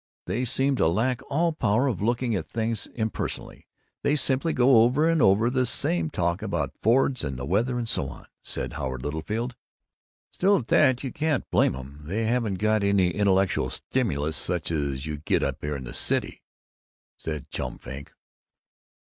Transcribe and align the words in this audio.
They 0.25 0.45
seem 0.45 0.75
to 0.77 0.87
lack 0.87 1.21
all 1.29 1.53
power 1.53 1.85
of 1.87 2.01
looking 2.01 2.33
at 2.33 2.47
things 2.47 2.87
impersonally. 2.95 3.67
They 4.01 4.15
simply 4.15 4.51
go 4.51 4.81
over 4.81 5.07
and 5.07 5.21
over 5.21 5.47
the 5.51 5.63
same 5.67 6.09
talk 6.09 6.41
about 6.41 6.73
Fords 6.81 7.23
and 7.23 7.37
the 7.37 7.45
weather 7.45 7.77
and 7.77 7.87
so 7.87 8.09
on," 8.09 8.25
said 8.41 8.73
Howard 8.73 9.03
Littlefield. 9.03 9.55
"Still, 10.31 10.57
at 10.57 10.69
that, 10.69 11.03
you 11.03 11.11
can't 11.11 11.47
blame 11.51 11.75
'em. 11.75 12.01
They 12.05 12.25
haven't 12.25 12.55
got 12.57 12.81
any 12.83 13.11
intellectual 13.11 13.69
stimulus 13.69 14.35
such 14.35 14.71
as 14.71 15.05
you 15.05 15.17
get 15.17 15.43
up 15.43 15.57
here 15.61 15.75
in 15.75 15.83
the 15.83 15.93
city," 15.93 16.41
said 17.15 17.51
Chum 17.51 17.77
Frink. 17.77 18.11